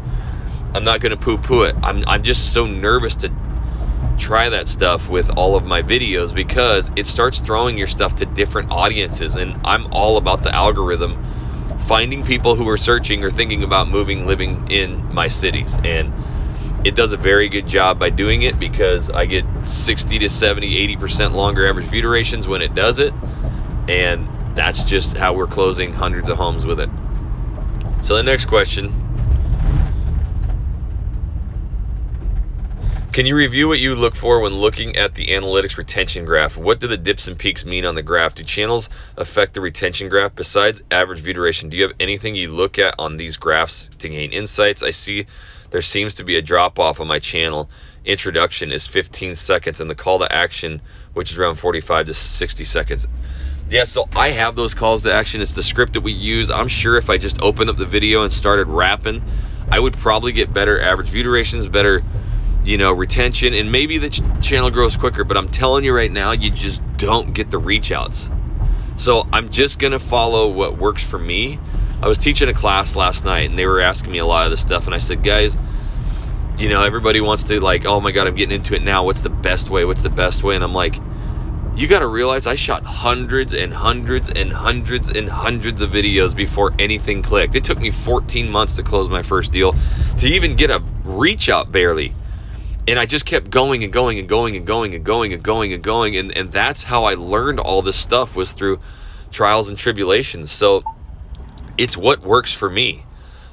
I'm 0.74 0.84
not 0.84 1.00
going 1.00 1.10
to 1.10 1.16
poo 1.16 1.38
poo 1.38 1.62
it. 1.62 1.74
I'm, 1.82 2.04
I'm 2.06 2.22
just 2.22 2.52
so 2.52 2.66
nervous 2.66 3.16
to 3.16 3.32
try 4.18 4.48
that 4.48 4.68
stuff 4.68 5.08
with 5.08 5.30
all 5.36 5.56
of 5.56 5.64
my 5.64 5.82
videos 5.82 6.34
because 6.34 6.90
it 6.96 7.06
starts 7.06 7.38
throwing 7.40 7.78
your 7.78 7.86
stuff 7.86 8.16
to 8.16 8.26
different 8.26 8.70
audiences. 8.70 9.34
And 9.34 9.58
I'm 9.64 9.92
all 9.92 10.16
about 10.16 10.42
the 10.42 10.54
algorithm 10.54 11.22
finding 11.78 12.24
people 12.24 12.54
who 12.54 12.68
are 12.68 12.76
searching 12.76 13.24
or 13.24 13.30
thinking 13.30 13.62
about 13.62 13.88
moving, 13.88 14.26
living 14.26 14.70
in 14.70 15.14
my 15.14 15.28
cities. 15.28 15.74
And 15.84 16.12
it 16.84 16.94
does 16.94 17.12
a 17.12 17.16
very 17.16 17.48
good 17.48 17.66
job 17.66 17.98
by 17.98 18.10
doing 18.10 18.42
it 18.42 18.58
because 18.58 19.08
I 19.10 19.26
get 19.26 19.44
60 19.64 20.18
to 20.18 20.28
70, 20.28 20.96
80% 20.96 21.32
longer 21.32 21.66
average 21.66 21.86
view 21.86 22.02
durations 22.02 22.46
when 22.46 22.60
it 22.60 22.74
does 22.74 23.00
it. 23.00 23.14
And 23.88 24.28
that's 24.58 24.82
just 24.82 25.16
how 25.16 25.32
we're 25.32 25.46
closing 25.46 25.92
hundreds 25.92 26.28
of 26.28 26.36
homes 26.36 26.66
with 26.66 26.80
it. 26.80 26.90
So 28.00 28.16
the 28.16 28.22
next 28.22 28.46
question 28.46 28.92
Can 33.18 33.26
you 33.26 33.34
review 33.34 33.66
what 33.66 33.80
you 33.80 33.96
look 33.96 34.14
for 34.14 34.38
when 34.38 34.54
looking 34.54 34.94
at 34.94 35.16
the 35.16 35.26
analytics 35.28 35.76
retention 35.76 36.24
graph? 36.24 36.56
What 36.56 36.78
do 36.78 36.86
the 36.86 36.96
dips 36.96 37.26
and 37.26 37.36
peaks 37.36 37.64
mean 37.64 37.84
on 37.84 37.96
the 37.96 38.02
graph? 38.02 38.36
Do 38.36 38.44
channels 38.44 38.88
affect 39.16 39.54
the 39.54 39.60
retention 39.60 40.08
graph 40.08 40.36
besides 40.36 40.84
average 40.88 41.18
view 41.18 41.34
duration? 41.34 41.68
Do 41.68 41.76
you 41.76 41.82
have 41.82 41.96
anything 41.98 42.36
you 42.36 42.52
look 42.52 42.78
at 42.78 42.94
on 42.96 43.16
these 43.16 43.36
graphs 43.36 43.88
to 43.98 44.08
gain 44.08 44.30
insights? 44.30 44.84
I 44.84 44.92
see 44.92 45.26
there 45.70 45.82
seems 45.82 46.14
to 46.14 46.22
be 46.22 46.36
a 46.36 46.42
drop 46.42 46.78
off 46.78 47.00
on 47.00 47.08
my 47.08 47.18
channel. 47.18 47.68
Introduction 48.04 48.70
is 48.70 48.86
15 48.86 49.34
seconds 49.34 49.80
and 49.80 49.90
the 49.90 49.96
call 49.96 50.20
to 50.20 50.32
action, 50.32 50.80
which 51.12 51.32
is 51.32 51.38
around 51.38 51.56
45 51.56 52.06
to 52.06 52.14
60 52.14 52.64
seconds. 52.64 53.08
Yeah, 53.70 53.84
so 53.84 54.08
I 54.16 54.30
have 54.30 54.56
those 54.56 54.72
calls 54.72 55.02
to 55.02 55.12
action. 55.12 55.42
It's 55.42 55.52
the 55.54 55.62
script 55.62 55.92
that 55.92 56.00
we 56.00 56.12
use. 56.12 56.48
I'm 56.50 56.68
sure 56.68 56.96
if 56.96 57.10
I 57.10 57.18
just 57.18 57.40
opened 57.42 57.68
up 57.68 57.76
the 57.76 57.84
video 57.84 58.22
and 58.22 58.32
started 58.32 58.66
rapping, 58.66 59.22
I 59.70 59.78
would 59.78 59.94
probably 59.94 60.32
get 60.32 60.54
better 60.54 60.80
average 60.80 61.08
view 61.08 61.22
durations, 61.22 61.68
better 61.68 62.02
you 62.64 62.78
know, 62.78 62.92
retention, 62.92 63.54
and 63.54 63.70
maybe 63.70 63.98
the 63.98 64.10
ch- 64.10 64.22
channel 64.42 64.70
grows 64.70 64.96
quicker. 64.96 65.22
But 65.24 65.36
I'm 65.36 65.48
telling 65.48 65.84
you 65.84 65.94
right 65.94 66.10
now, 66.10 66.32
you 66.32 66.50
just 66.50 66.82
don't 66.96 67.32
get 67.34 67.50
the 67.50 67.58
reach 67.58 67.92
outs. 67.92 68.30
So 68.96 69.26
I'm 69.32 69.50
just 69.50 69.78
going 69.78 69.92
to 69.92 69.98
follow 69.98 70.48
what 70.48 70.76
works 70.76 71.02
for 71.02 71.18
me. 71.18 71.58
I 72.02 72.08
was 72.08 72.18
teaching 72.18 72.48
a 72.48 72.54
class 72.54 72.96
last 72.96 73.24
night 73.24 73.48
and 73.48 73.58
they 73.58 73.66
were 73.66 73.80
asking 73.80 74.12
me 74.12 74.18
a 74.18 74.26
lot 74.26 74.44
of 74.44 74.50
this 74.50 74.60
stuff. 74.60 74.86
And 74.86 74.94
I 74.94 74.98
said, 74.98 75.22
guys, 75.22 75.56
You 76.58 76.68
know, 76.68 76.82
everybody 76.82 77.20
wants 77.20 77.44
to 77.44 77.60
like, 77.60 77.86
oh 77.86 78.00
my 78.00 78.10
god, 78.10 78.26
I'm 78.26 78.34
getting 78.34 78.56
into 78.56 78.74
it 78.74 78.82
now. 78.82 79.04
What's 79.04 79.20
the 79.20 79.30
best 79.30 79.70
way? 79.70 79.84
What's 79.84 80.02
the 80.02 80.10
best 80.10 80.42
way? 80.42 80.56
And 80.56 80.64
I'm 80.64 80.74
like, 80.74 80.96
you 81.78 81.86
got 81.86 82.00
to 82.00 82.08
realize 82.08 82.48
I 82.48 82.56
shot 82.56 82.82
hundreds 82.82 83.54
and 83.54 83.72
hundreds 83.72 84.28
and 84.30 84.52
hundreds 84.52 85.10
and 85.10 85.28
hundreds 85.28 85.80
of 85.80 85.90
videos 85.90 86.34
before 86.34 86.74
anything 86.76 87.22
clicked. 87.22 87.54
It 87.54 87.62
took 87.62 87.78
me 87.78 87.92
14 87.92 88.50
months 88.50 88.74
to 88.76 88.82
close 88.82 89.08
my 89.08 89.22
first 89.22 89.52
deal, 89.52 89.76
to 90.18 90.26
even 90.26 90.56
get 90.56 90.70
a 90.70 90.82
reach 91.04 91.48
out 91.48 91.70
barely. 91.70 92.14
And 92.88 92.98
I 92.98 93.06
just 93.06 93.26
kept 93.26 93.50
going 93.50 93.84
and 93.84 93.92
going 93.92 94.18
and 94.18 94.28
going 94.28 94.56
and 94.56 94.66
going 94.66 94.92
and 94.92 95.04
going 95.04 95.32
and 95.32 95.40
going 95.40 95.72
and 95.72 95.80
going. 95.80 96.16
And, 96.16 96.36
and 96.36 96.50
that's 96.50 96.82
how 96.82 97.04
I 97.04 97.14
learned 97.14 97.60
all 97.60 97.80
this 97.80 97.96
stuff 97.96 98.34
was 98.34 98.50
through 98.50 98.80
trials 99.30 99.68
and 99.68 99.78
tribulations. 99.78 100.50
So 100.50 100.82
it's 101.76 101.96
what 101.96 102.22
works 102.22 102.52
for 102.52 102.68
me. 102.68 103.04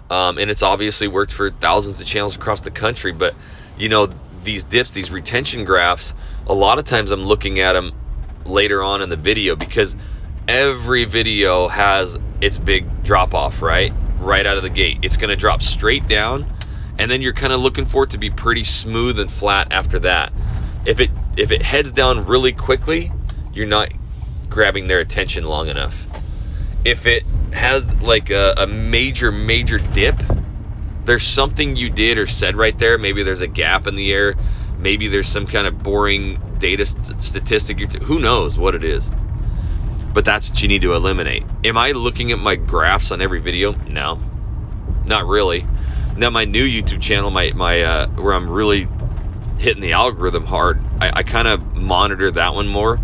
Um, 0.09 0.39
and 0.39 0.49
it's 0.49 0.63
obviously 0.63 1.07
worked 1.07 1.31
for 1.31 1.51
thousands 1.51 2.01
of 2.01 2.07
channels 2.07 2.35
across 2.35 2.61
the 2.61 2.71
country. 2.71 3.11
But, 3.11 3.35
you 3.77 3.87
know, 3.87 4.09
these 4.43 4.63
dips, 4.63 4.93
these 4.93 5.11
retention 5.11 5.63
graphs, 5.63 6.15
a 6.47 6.55
lot 6.55 6.79
of 6.79 6.85
times 6.85 7.11
I'm 7.11 7.23
looking 7.23 7.59
at 7.59 7.73
them 7.73 7.91
later 8.45 8.81
on 8.81 9.01
in 9.01 9.09
the 9.09 9.15
video 9.15 9.55
because 9.55 9.95
every 10.47 11.05
video 11.05 11.67
has 11.67 12.19
its 12.41 12.57
big 12.57 13.03
drop 13.03 13.33
off, 13.33 13.61
right? 13.61 13.93
Right 14.19 14.45
out 14.45 14.57
of 14.57 14.63
the 14.63 14.69
gate. 14.69 14.99
It's 15.01 15.17
going 15.17 15.29
to 15.29 15.35
drop 15.35 15.63
straight 15.63 16.07
down 16.07 16.49
and 16.97 17.11
then 17.11 17.21
you're 17.21 17.33
kind 17.33 17.53
of 17.53 17.59
looking 17.59 17.85
for 17.85 18.03
it 18.03 18.11
to 18.11 18.17
be 18.17 18.29
pretty 18.29 18.63
smooth 18.63 19.19
and 19.19 19.29
flat 19.29 19.71
after 19.71 19.99
that. 19.99 20.31
If 20.85 20.99
it 20.99 21.09
if 21.37 21.51
it 21.51 21.61
heads 21.61 21.91
down 21.91 22.25
really 22.25 22.53
quickly, 22.53 23.11
you're 23.53 23.67
not 23.67 23.91
grabbing 24.49 24.87
their 24.87 24.99
attention 24.99 25.45
long 25.45 25.67
enough. 25.67 26.05
If 26.85 27.05
it 27.05 27.23
has 27.51 27.93
like 28.01 28.29
a, 28.29 28.53
a 28.57 28.67
major 28.67 29.31
major 29.31 29.77
dip, 29.77 30.15
there's 31.05 31.23
something 31.23 31.75
you 31.75 31.89
did 31.89 32.17
or 32.17 32.27
said 32.27 32.55
right 32.55 32.77
there. 32.77 32.97
Maybe 32.97 33.23
there's 33.23 33.41
a 33.41 33.47
gap 33.47 33.87
in 33.87 33.95
the 33.95 34.13
air. 34.13 34.35
Maybe 34.77 35.07
there's 35.07 35.27
some 35.27 35.45
kind 35.45 35.67
of 35.67 35.83
boring 35.83 36.39
data 36.59 36.85
st- 36.85 37.21
statistic. 37.21 37.77
T- 37.89 38.03
who 38.03 38.19
knows 38.19 38.57
what 38.57 38.75
it 38.75 38.83
is? 38.83 39.11
But 40.13 40.25
that's 40.25 40.49
what 40.49 40.61
you 40.61 40.67
need 40.67 40.81
to 40.81 40.93
eliminate. 40.93 41.43
Am 41.63 41.77
I 41.77 41.91
looking 41.91 42.31
at 42.31 42.39
my 42.39 42.55
graphs 42.55 43.11
on 43.11 43.21
every 43.21 43.39
video? 43.39 43.73
No, 43.89 44.19
not 45.05 45.25
really. 45.25 45.65
Now 46.17 46.29
my 46.29 46.45
new 46.45 46.65
YouTube 46.65 47.01
channel, 47.01 47.29
my 47.31 47.51
my 47.53 47.81
uh, 47.81 48.07
where 48.07 48.33
I'm 48.33 48.49
really 48.49 48.87
hitting 49.57 49.81
the 49.81 49.93
algorithm 49.93 50.45
hard. 50.45 50.79
I, 51.01 51.11
I 51.17 51.23
kind 51.23 51.47
of 51.47 51.75
monitor 51.75 52.31
that 52.31 52.53
one 52.53 52.67
more. 52.67 52.99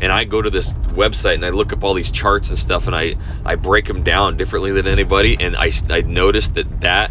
And 0.00 0.12
I 0.12 0.24
go 0.24 0.40
to 0.40 0.50
this 0.50 0.74
website 0.94 1.34
and 1.34 1.44
I 1.44 1.50
look 1.50 1.72
up 1.72 1.82
all 1.82 1.94
these 1.94 2.10
charts 2.10 2.50
and 2.50 2.58
stuff, 2.58 2.86
and 2.86 2.94
I 2.94 3.16
I 3.44 3.56
break 3.56 3.86
them 3.86 4.02
down 4.02 4.36
differently 4.36 4.72
than 4.72 4.86
anybody. 4.86 5.36
And 5.40 5.56
I 5.56 5.72
I 5.90 6.02
noticed 6.02 6.54
that 6.54 6.82
that 6.82 7.10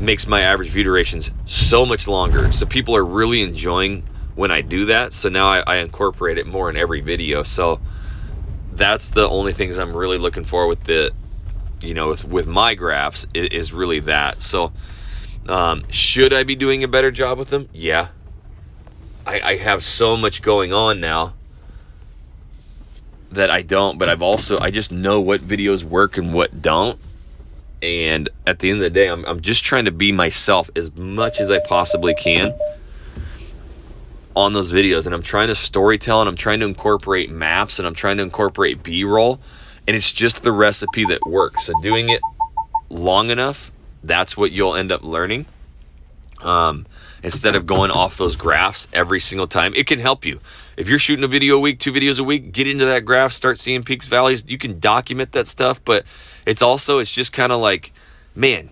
makes 0.00 0.26
my 0.26 0.42
average 0.42 0.70
view 0.70 0.84
durations 0.84 1.30
so 1.46 1.84
much 1.84 2.06
longer. 2.06 2.52
So 2.52 2.66
people 2.66 2.94
are 2.96 3.04
really 3.04 3.42
enjoying 3.42 4.04
when 4.34 4.50
I 4.50 4.60
do 4.60 4.84
that. 4.86 5.12
So 5.12 5.28
now 5.28 5.48
I, 5.48 5.60
I, 5.60 5.76
incorporate 5.76 6.38
it 6.38 6.46
more 6.46 6.70
in 6.70 6.76
every 6.76 7.00
video. 7.00 7.42
So 7.42 7.80
that's 8.72 9.10
the 9.10 9.28
only 9.28 9.52
things 9.52 9.78
I'm 9.78 9.96
really 9.96 10.18
looking 10.18 10.44
for 10.44 10.68
with 10.68 10.84
the, 10.84 11.10
you 11.80 11.94
know, 11.94 12.08
with, 12.08 12.24
with 12.24 12.46
my 12.46 12.74
graphs 12.74 13.26
is, 13.34 13.48
is 13.48 13.72
really 13.72 13.98
that. 14.00 14.40
So 14.40 14.72
um, 15.48 15.82
should 15.90 16.32
I 16.32 16.44
be 16.44 16.54
doing 16.54 16.84
a 16.84 16.88
better 16.88 17.10
job 17.10 17.38
with 17.38 17.50
them? 17.50 17.68
Yeah. 17.72 18.08
I, 19.26 19.40
I 19.40 19.56
have 19.56 19.82
so 19.82 20.16
much 20.16 20.42
going 20.42 20.72
on 20.72 21.00
now 21.00 21.34
that 23.32 23.50
I 23.50 23.62
don't, 23.62 23.98
but 23.98 24.08
I've 24.08 24.22
also, 24.22 24.58
I 24.58 24.70
just 24.70 24.92
know 24.92 25.20
what 25.20 25.40
videos 25.40 25.82
work 25.82 26.16
and 26.16 26.32
what 26.32 26.62
don't 26.62 26.98
and 27.82 28.28
at 28.46 28.58
the 28.58 28.70
end 28.70 28.78
of 28.78 28.82
the 28.82 28.90
day, 28.90 29.08
I'm, 29.08 29.24
I'm 29.24 29.40
just 29.40 29.64
trying 29.64 29.84
to 29.84 29.90
be 29.90 30.12
myself 30.12 30.70
as 30.74 30.94
much 30.96 31.40
as 31.40 31.50
I 31.50 31.60
possibly 31.60 32.14
can 32.14 32.54
on 34.34 34.52
those 34.52 34.72
videos. 34.72 35.06
And 35.06 35.14
I'm 35.14 35.22
trying 35.22 35.48
to 35.48 35.54
storytell 35.54 36.20
and 36.20 36.28
I'm 36.28 36.36
trying 36.36 36.60
to 36.60 36.66
incorporate 36.66 37.30
maps 37.30 37.78
and 37.78 37.86
I'm 37.86 37.94
trying 37.94 38.16
to 38.18 38.22
incorporate 38.22 38.82
B 38.82 39.04
roll. 39.04 39.40
And 39.86 39.96
it's 39.96 40.12
just 40.12 40.42
the 40.42 40.52
recipe 40.52 41.04
that 41.06 41.26
works. 41.26 41.66
So 41.66 41.80
doing 41.80 42.08
it 42.08 42.20
long 42.90 43.30
enough, 43.30 43.72
that's 44.02 44.36
what 44.36 44.52
you'll 44.52 44.74
end 44.74 44.92
up 44.92 45.02
learning. 45.02 45.46
Um, 46.42 46.86
instead 47.22 47.56
of 47.56 47.66
going 47.66 47.90
off 47.90 48.16
those 48.16 48.36
graphs 48.36 48.86
every 48.92 49.20
single 49.20 49.48
time, 49.48 49.74
it 49.74 49.86
can 49.86 49.98
help 49.98 50.24
you. 50.24 50.40
If 50.76 50.88
you're 50.88 51.00
shooting 51.00 51.24
a 51.24 51.28
video 51.28 51.56
a 51.56 51.60
week, 51.60 51.80
two 51.80 51.92
videos 51.92 52.20
a 52.20 52.24
week, 52.24 52.52
get 52.52 52.68
into 52.68 52.84
that 52.84 53.04
graph, 53.04 53.32
start 53.32 53.58
seeing 53.58 53.82
peaks, 53.82 54.06
valleys. 54.06 54.44
You 54.46 54.58
can 54.58 54.78
document 54.78 55.32
that 55.32 55.48
stuff, 55.48 55.84
but 55.84 56.04
it's 56.46 56.62
also 56.62 56.98
it's 56.98 57.10
just 57.10 57.32
kind 57.32 57.50
of 57.50 57.60
like, 57.60 57.92
man, 58.34 58.70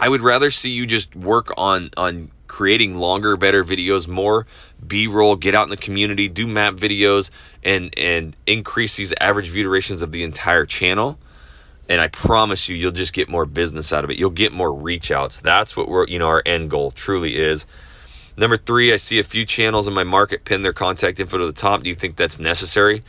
I 0.00 0.08
would 0.08 0.22
rather 0.22 0.50
see 0.50 0.70
you 0.70 0.86
just 0.86 1.14
work 1.14 1.52
on 1.56 1.90
on 1.96 2.30
creating 2.46 2.96
longer, 2.96 3.36
better 3.36 3.64
videos, 3.64 4.06
more 4.06 4.46
B-roll, 4.86 5.34
get 5.36 5.54
out 5.54 5.64
in 5.64 5.70
the 5.70 5.76
community, 5.76 6.28
do 6.28 6.46
map 6.46 6.74
videos, 6.74 7.30
and 7.62 7.92
and 7.98 8.36
increase 8.46 8.96
these 8.96 9.12
average 9.20 9.48
view 9.48 9.64
durations 9.64 10.02
of 10.02 10.12
the 10.12 10.22
entire 10.22 10.64
channel. 10.64 11.18
And 11.88 12.00
I 12.00 12.08
promise 12.08 12.68
you, 12.68 12.76
you'll 12.76 12.92
just 12.92 13.12
get 13.12 13.28
more 13.28 13.44
business 13.44 13.92
out 13.92 14.04
of 14.04 14.10
it. 14.10 14.18
You'll 14.18 14.30
get 14.30 14.52
more 14.52 14.72
reach 14.72 15.10
outs. 15.10 15.40
That's 15.40 15.76
what 15.76 15.88
we're, 15.88 16.06
you 16.06 16.18
know, 16.18 16.28
our 16.28 16.42
end 16.46 16.70
goal 16.70 16.90
truly 16.90 17.36
is. 17.36 17.66
Number 18.36 18.56
three, 18.56 18.92
I 18.92 18.96
see 18.96 19.18
a 19.18 19.24
few 19.24 19.44
channels 19.44 19.86
in 19.86 19.94
my 19.94 20.04
market 20.04 20.44
pin 20.44 20.62
their 20.62 20.72
contact 20.72 21.20
info 21.20 21.38
to 21.38 21.46
the 21.46 21.52
top. 21.52 21.82
Do 21.82 21.88
you 21.88 21.94
think 21.94 22.16
that's 22.16 22.38
necessary? 22.38 23.02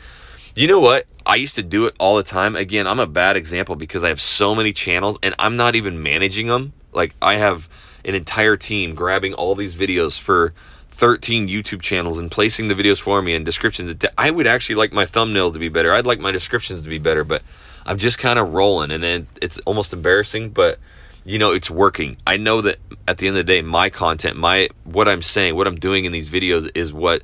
You 0.56 0.68
know 0.68 0.80
what? 0.80 1.08
I 1.26 1.36
used 1.38 1.56
to 1.56 1.64
do 1.64 1.86
it 1.86 1.96
all 2.00 2.16
the 2.18 2.24
time. 2.24 2.56
Again, 2.56 2.86
I'm 2.86 3.00
a 3.00 3.08
bad 3.08 3.36
example 3.36 3.76
because 3.76 4.04
I 4.04 4.10
have 4.10 4.22
so 4.22 4.54
many 4.54 4.72
channels 4.72 5.18
and 5.24 5.34
I'm 5.40 5.58
not 5.58 5.76
even 5.76 6.04
managing 6.04 6.48
them. 6.48 6.74
Like, 6.94 7.16
I 7.22 7.36
have 7.36 7.68
an 8.06 8.14
entire 8.14 8.56
team 8.56 8.94
grabbing 8.94 9.34
all 9.34 9.56
these 9.56 9.76
videos 9.76 10.20
for 10.20 10.54
13 10.90 11.48
YouTube 11.48 11.82
channels 11.82 12.20
and 12.20 12.32
placing 12.32 12.68
the 12.68 12.74
videos 12.74 13.02
for 13.02 13.22
me 13.22 13.34
and 13.34 13.44
descriptions. 13.44 13.94
I 14.18 14.32
would 14.32 14.48
actually 14.48 14.76
like 14.76 14.94
my 14.94 15.06
thumbnails 15.06 15.54
to 15.54 15.60
be 15.60 15.68
better. 15.68 15.92
I'd 15.92 16.06
like 16.06 16.20
my 16.20 16.32
descriptions 16.32 16.84
to 16.84 16.90
be 16.90 17.00
better, 17.00 17.24
but 17.24 17.42
I'm 17.86 17.98
just 17.98 18.18
kind 18.18 18.40
of 18.40 18.54
rolling 18.54 18.92
and 18.92 19.04
then 19.04 19.28
it's 19.42 19.60
almost 19.60 19.94
embarrassing, 19.94 20.50
but 20.50 20.80
you 21.26 21.40
know 21.40 21.52
it's 21.52 21.70
working. 21.70 22.18
I 22.26 22.38
know 22.38 22.62
that 22.62 22.78
at 23.08 23.18
the 23.18 23.28
end 23.28 23.38
of 23.38 23.46
the 23.46 23.52
day 23.52 23.62
my 23.62 23.90
content 23.90 24.38
my 24.38 24.70
what 24.84 25.08
i'm 25.08 25.22
saying 25.22 25.56
what 25.56 25.68
i'm 25.68 25.76
doing 25.76 26.06
in 26.06 26.12
these 26.12 26.30
videos 26.30 26.70
is 26.76 26.94
what 26.94 27.24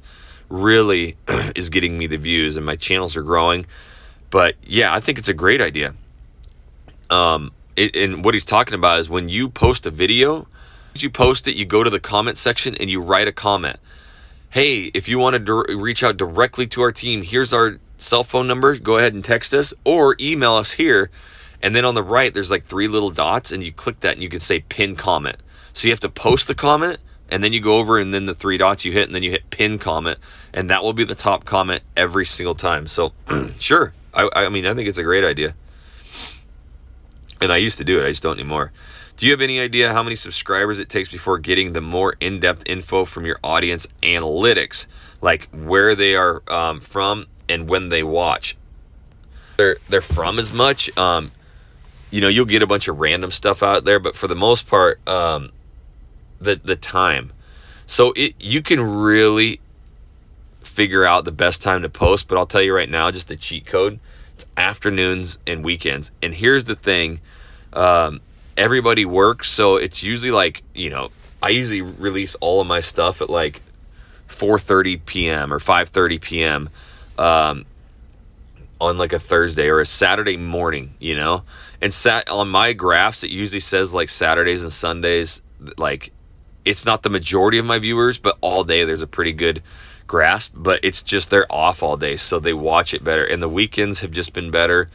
really 0.50 1.16
is 1.56 1.70
getting 1.70 1.98
me 1.98 2.08
the 2.08 2.18
views 2.18 2.58
and 2.58 2.66
my 2.66 2.76
channels 2.76 3.16
are 3.16 3.24
growing. 3.24 3.66
But 4.30 4.56
yeah 4.64 4.94
i 4.94 5.00
think 5.00 5.18
it's 5.18 5.30
a 5.30 5.34
great 5.34 5.62
idea. 5.62 5.96
Um 7.10 7.52
it, 7.76 7.96
and 7.96 8.26
what 8.26 8.34
he's 8.34 8.46
talking 8.46 8.74
about 8.74 9.00
is 9.00 9.10
when 9.10 9.30
you 9.30 9.48
post 9.50 9.86
a 9.86 9.92
video 9.92 10.48
you 10.96 11.10
post 11.10 11.48
it 11.48 11.56
you 11.56 11.66
go 11.66 11.84
to 11.84 11.90
the 11.90 12.00
comment 12.00 12.38
section 12.38 12.76
and 12.76 12.90
you 12.90 13.02
write 13.02 13.28
a 13.28 13.32
comment. 13.32 13.78
Hey 14.50 14.92
if 14.94 15.08
you 15.08 15.20
want 15.20 15.46
to 15.46 15.66
reach 15.78 16.04
out 16.04 16.18
directly 16.18 16.68
to 16.68 16.82
our 16.82 16.92
team 16.92 17.22
here's 17.22 17.54
our 17.54 17.80
cell 18.02 18.24
phone 18.24 18.48
number 18.48 18.78
go 18.78 18.98
ahead 18.98 19.14
and 19.14 19.24
text 19.24 19.54
us 19.54 19.74
or 19.86 20.16
email 20.20 20.54
us 20.54 20.74
here 20.74 21.10
and 21.62 21.76
then 21.76 21.86
on 21.86 21.96
the 21.96 22.04
right, 22.04 22.34
there's 22.34 22.52
like 22.52 22.66
three 22.66 22.88
little 22.88 23.12
dots, 23.12 23.52
and 23.52 23.64
you 23.64 23.72
click 23.72 24.00
that 24.02 24.14
and 24.14 24.24
you 24.24 24.30
can 24.30 24.40
say 24.40 24.62
pin 24.62 24.96
comment. 24.96 25.38
So 25.74 25.88
you 25.88 25.94
have 25.94 26.00
to 26.02 26.10
post 26.10 26.48
the 26.48 26.56
comment, 26.56 26.98
and 27.30 27.44
then 27.44 27.54
you 27.54 27.62
go 27.62 27.78
over, 27.78 28.00
and 28.00 28.14
then 28.14 28.26
the 28.26 28.34
three 28.34 28.58
dots 28.58 28.84
you 28.84 28.92
hit, 28.92 29.06
and 29.06 29.16
then 29.16 29.24
you 29.24 29.32
hit 29.32 29.50
pin 29.50 29.78
comment, 29.78 30.18
and 30.54 30.70
that 30.70 30.84
will 30.84 30.94
be 30.94 31.04
the 31.04 31.16
top 31.16 31.46
comment 31.46 31.84
every 31.96 32.26
single 32.26 32.56
time. 32.56 32.88
So, 32.88 33.14
sure. 33.60 33.94
I, 34.14 34.30
I 34.36 34.50
mean, 34.50 34.66
I 34.66 34.74
think 34.74 34.90
it's 34.90 34.98
a 34.98 35.04
great 35.04 35.24
idea. 35.24 35.56
And 37.40 37.52
I 37.52 37.58
used 37.58 37.78
to 37.78 37.84
do 37.84 38.00
it, 38.00 38.06
I 38.06 38.10
just 38.10 38.24
don't 38.24 38.38
anymore. 38.38 38.72
Do 39.18 39.26
you 39.26 39.32
have 39.32 39.42
any 39.42 39.60
idea 39.60 39.94
how 39.94 40.04
many 40.04 40.16
subscribers 40.16 40.80
it 40.80 40.90
takes 40.90 41.12
before 41.12 41.38
getting 41.38 41.74
the 41.74 41.82
more 41.82 42.16
in 42.20 42.40
depth 42.40 42.64
info 42.66 43.06
from 43.06 43.26
your 43.26 43.40
audience 43.44 43.88
analytics, 44.02 44.88
like 45.22 45.48
where 45.52 45.96
they 45.96 46.16
are 46.16 46.42
um, 46.52 46.82
from 46.82 47.28
and 47.52 47.70
when 47.70 47.90
they 47.90 48.04
watch? 48.04 48.58
They're 49.58 49.78
they're 49.90 50.02
from 50.02 50.40
as 50.40 50.52
much. 50.52 50.96
Um, 50.98 51.32
you 52.10 52.22
know, 52.22 52.28
you'll 52.28 52.46
get 52.46 52.64
a 52.64 52.68
bunch 52.68 52.88
of 52.88 53.00
random 53.00 53.32
stuff 53.32 53.62
out 53.62 53.84
there, 53.86 54.00
but 54.00 54.16
for 54.16 54.28
the 54.28 54.36
most 54.36 54.68
part, 54.68 55.06
um, 55.08 55.52
the 56.40 56.60
the 56.64 56.76
time. 56.76 57.32
So 57.86 58.14
it 58.16 58.36
you 58.40 58.62
can 58.62 58.82
really 58.82 59.60
figure 60.62 61.06
out 61.06 61.26
the 61.26 61.32
best 61.32 61.62
time 61.62 61.82
to 61.82 61.90
post, 61.90 62.28
but 62.28 62.38
I'll 62.38 62.46
tell 62.46 62.62
you 62.62 62.74
right 62.74 62.90
now, 62.90 63.12
just 63.12 63.28
the 63.28 63.36
cheat 63.36 63.66
code. 63.66 64.00
It's 64.36 64.46
afternoons 64.56 65.38
and 65.46 65.64
weekends. 65.64 66.12
And 66.22 66.34
here's 66.34 66.64
the 66.64 66.76
thing. 66.76 67.20
Um, 67.74 68.22
everybody 68.58 69.06
works, 69.06 69.50
so 69.50 69.76
it's 69.76 70.02
usually 70.02 70.32
like, 70.32 70.64
you 70.74 70.90
know, 70.90 71.12
I 71.44 71.50
usually 71.50 71.82
release 71.82 72.36
all 72.36 72.62
of 72.62 72.68
my 72.68 72.80
stuff 72.80 73.22
at 73.22 73.30
like 73.30 73.62
4:30 74.30 75.06
p.m. 75.06 75.54
or 75.54 75.60
5:30 75.60 76.22
p.m. 76.22 76.70
Um, 77.22 77.66
on 78.82 78.98
like 78.98 79.14
a 79.14 79.20
Thursday 79.20 79.68
or 79.68 79.80
a 79.80 79.86
Saturday 79.86 80.38
morning, 80.38 80.96
you 81.00 81.16
know? 81.16 81.44
And 81.82 81.94
sat 81.94 82.28
on 82.30 82.50
my 82.50 82.74
graphs, 82.74 83.24
it 83.24 83.30
usually 83.30 83.60
says 83.60 83.94
like 83.94 84.10
Saturdays 84.10 84.64
and 84.64 84.74
Sundays, 84.74 85.44
like 85.78 86.12
it's 86.66 86.84
not 86.84 87.04
the 87.04 87.10
majority 87.10 87.60
of 87.60 87.66
my 87.66 87.78
viewers, 87.78 88.18
but 88.18 88.38
all 88.42 88.64
day 88.64 88.84
there's 88.84 89.04
a 89.04 89.08
pretty 89.08 89.34
good 89.34 89.62
grasp, 90.08 90.54
but 90.56 90.80
it's 90.84 91.04
just 91.04 91.30
they're 91.30 91.52
off 91.52 91.84
all 91.84 91.96
day, 91.96 92.18
so 92.18 92.40
they 92.40 92.54
watch 92.54 92.94
it 92.94 93.04
better. 93.04 93.24
And 93.24 93.42
the 93.42 93.48
weekends 93.48 94.00
have 94.00 94.12
just 94.12 94.34
been 94.34 94.50
better 94.50 94.90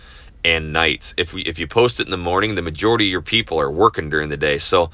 and 0.44 0.72
nights. 0.72 1.14
If 1.16 1.32
we 1.32 1.42
if 1.42 1.58
you 1.58 1.66
post 1.66 2.00
it 2.00 2.06
in 2.06 2.10
the 2.10 2.16
morning, 2.16 2.54
the 2.54 2.62
majority 2.62 3.06
of 3.06 3.12
your 3.12 3.22
people 3.22 3.60
are 3.60 3.70
working 3.70 4.10
during 4.10 4.28
the 4.28 4.36
day. 4.36 4.58
So 4.58 4.90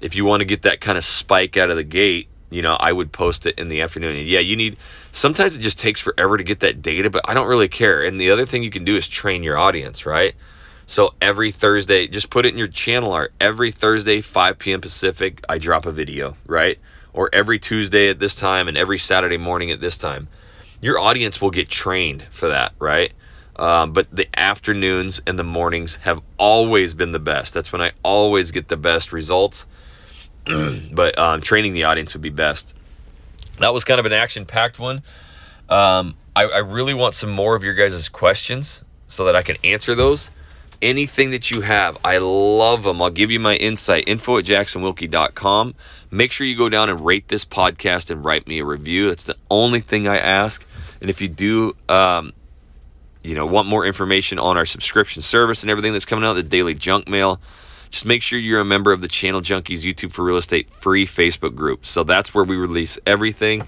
if 0.00 0.14
you 0.14 0.24
want 0.24 0.40
to 0.40 0.44
get 0.44 0.62
that 0.62 0.80
kind 0.80 0.96
of 0.96 1.04
spike 1.04 1.56
out 1.56 1.70
of 1.70 1.76
the 1.76 1.84
gate, 1.84 2.28
you 2.50 2.62
know, 2.62 2.76
I 2.80 2.92
would 2.92 3.12
post 3.12 3.46
it 3.46 3.58
in 3.58 3.68
the 3.68 3.80
afternoon. 3.80 4.16
And 4.16 4.26
yeah, 4.26 4.40
you 4.40 4.56
need 4.56 4.76
sometimes 5.12 5.56
it 5.56 5.60
just 5.60 5.78
takes 5.78 6.00
forever 6.00 6.36
to 6.36 6.44
get 6.44 6.60
that 6.60 6.82
data, 6.82 7.10
but 7.10 7.28
I 7.28 7.34
don't 7.34 7.48
really 7.48 7.68
care. 7.68 8.02
And 8.02 8.20
the 8.20 8.30
other 8.30 8.46
thing 8.46 8.62
you 8.62 8.70
can 8.70 8.84
do 8.84 8.96
is 8.96 9.08
train 9.08 9.42
your 9.42 9.58
audience, 9.58 10.06
right? 10.06 10.34
So 10.86 11.14
every 11.20 11.50
Thursday, 11.50 12.06
just 12.06 12.30
put 12.30 12.46
it 12.46 12.52
in 12.52 12.58
your 12.58 12.68
channel 12.68 13.12
art. 13.12 13.34
Every 13.38 13.70
Thursday, 13.70 14.22
5 14.22 14.58
p.m. 14.58 14.80
Pacific, 14.80 15.44
I 15.46 15.58
drop 15.58 15.84
a 15.84 15.92
video, 15.92 16.36
right? 16.46 16.78
Or 17.12 17.28
every 17.32 17.58
Tuesday 17.58 18.08
at 18.08 18.18
this 18.18 18.34
time 18.34 18.68
and 18.68 18.76
every 18.76 18.98
Saturday 18.98 19.36
morning 19.36 19.70
at 19.70 19.82
this 19.82 19.98
time. 19.98 20.28
Your 20.80 20.98
audience 20.98 21.42
will 21.42 21.50
get 21.50 21.68
trained 21.68 22.24
for 22.30 22.48
that, 22.48 22.72
right? 22.78 23.12
Um, 23.56 23.92
but 23.92 24.06
the 24.10 24.28
afternoons 24.38 25.20
and 25.26 25.38
the 25.38 25.44
mornings 25.44 25.96
have 25.96 26.22
always 26.38 26.94
been 26.94 27.12
the 27.12 27.18
best. 27.18 27.52
That's 27.52 27.72
when 27.72 27.82
I 27.82 27.92
always 28.02 28.50
get 28.50 28.68
the 28.68 28.76
best 28.76 29.12
results. 29.12 29.66
but 30.92 31.18
um, 31.18 31.40
training 31.40 31.74
the 31.74 31.84
audience 31.84 32.14
would 32.14 32.22
be 32.22 32.30
best. 32.30 32.72
That 33.58 33.74
was 33.74 33.84
kind 33.84 34.00
of 34.00 34.06
an 34.06 34.12
action 34.12 34.46
packed 34.46 34.78
one. 34.78 35.02
Um, 35.68 36.16
I, 36.34 36.44
I, 36.44 36.58
really 36.58 36.94
want 36.94 37.14
some 37.14 37.30
more 37.30 37.54
of 37.54 37.62
your 37.62 37.74
guys' 37.74 38.08
questions 38.08 38.84
so 39.06 39.26
that 39.26 39.36
I 39.36 39.42
can 39.42 39.56
answer 39.62 39.94
those. 39.94 40.30
Anything 40.80 41.30
that 41.32 41.50
you 41.50 41.60
have, 41.60 41.98
I 42.04 42.18
love 42.18 42.84
them. 42.84 43.02
I'll 43.02 43.10
give 43.10 43.30
you 43.30 43.40
my 43.40 43.56
insight 43.56 44.04
info 44.06 44.38
at 44.38 44.44
jacksonwilkey.com. 44.44 45.74
Make 46.10 46.32
sure 46.32 46.46
you 46.46 46.56
go 46.56 46.68
down 46.68 46.88
and 46.88 47.04
rate 47.04 47.28
this 47.28 47.44
podcast 47.44 48.10
and 48.10 48.24
write 48.24 48.46
me 48.46 48.60
a 48.60 48.64
review. 48.64 49.08
That's 49.08 49.24
the 49.24 49.36
only 49.50 49.80
thing 49.80 50.08
I 50.08 50.16
ask. 50.16 50.64
And 51.00 51.10
if 51.10 51.20
you 51.20 51.28
do, 51.28 51.74
um, 51.88 52.32
you 53.22 53.34
know, 53.34 53.44
want 53.44 53.68
more 53.68 53.84
information 53.84 54.38
on 54.38 54.56
our 54.56 54.64
subscription 54.64 55.20
service 55.20 55.62
and 55.62 55.70
everything 55.70 55.92
that's 55.92 56.04
coming 56.04 56.24
out, 56.24 56.34
the 56.34 56.42
daily 56.42 56.74
junk 56.74 57.08
mail, 57.08 57.40
just 57.90 58.04
make 58.04 58.22
sure 58.22 58.38
you're 58.38 58.60
a 58.60 58.64
member 58.64 58.92
of 58.92 59.00
the 59.00 59.08
Channel 59.08 59.40
Junkies 59.40 59.82
YouTube 59.82 60.12
for 60.12 60.24
Real 60.24 60.36
Estate 60.36 60.70
free 60.70 61.06
Facebook 61.06 61.54
group. 61.54 61.86
So 61.86 62.04
that's 62.04 62.34
where 62.34 62.44
we 62.44 62.56
release 62.56 62.98
everything, 63.06 63.64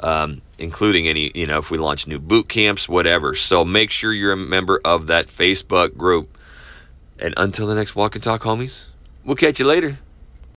um, 0.00 0.42
including 0.58 1.08
any, 1.08 1.30
you 1.34 1.46
know, 1.46 1.58
if 1.58 1.70
we 1.70 1.78
launch 1.78 2.06
new 2.06 2.18
boot 2.18 2.48
camps, 2.48 2.88
whatever. 2.88 3.34
So 3.34 3.64
make 3.64 3.90
sure 3.90 4.12
you're 4.12 4.32
a 4.32 4.36
member 4.36 4.80
of 4.84 5.06
that 5.06 5.26
Facebook 5.26 5.96
group. 5.96 6.36
And 7.18 7.34
until 7.36 7.66
the 7.66 7.74
next 7.74 7.94
Walk 7.94 8.14
and 8.14 8.22
Talk, 8.22 8.42
homies, 8.42 8.84
we'll 9.24 9.36
catch 9.36 9.58
you 9.58 9.66
later. 9.66 9.98